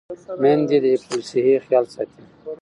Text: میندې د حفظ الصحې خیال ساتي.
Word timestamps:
میندې 0.41 0.77
د 0.83 0.85
حفظ 0.93 1.11
الصحې 1.19 1.55
خیال 1.65 1.85
ساتي. 1.93 2.21